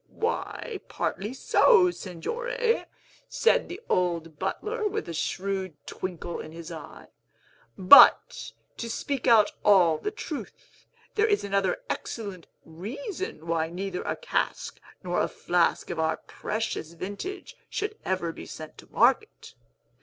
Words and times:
"Why, 0.15 0.79
partly 0.87 1.31
so, 1.31 1.91
Signore," 1.91 2.85
said 3.29 3.69
the 3.69 3.79
old 3.87 4.39
butler, 4.39 4.87
with 4.87 5.07
a 5.07 5.13
shrewd 5.13 5.75
twinkle 5.85 6.39
in 6.39 6.51
his 6.51 6.71
eye; 6.71 7.09
"but, 7.77 8.51
to 8.77 8.89
speak 8.89 9.27
out 9.27 9.51
all 9.63 9.99
the 9.99 10.09
truth, 10.09 10.87
there 11.13 11.27
is 11.27 11.43
another 11.43 11.83
excellent 11.87 12.47
reason 12.65 13.45
why 13.45 13.69
neither 13.69 14.01
a 14.01 14.15
cask 14.15 14.79
nor 15.03 15.21
a 15.21 15.27
flask 15.27 15.91
of 15.91 15.99
our 15.99 16.17
precious 16.17 16.93
vintage 16.93 17.55
should 17.69 17.95
ever 18.03 18.31
be 18.31 18.47
sent 18.47 18.79
to 18.79 18.91
market. 18.91 19.53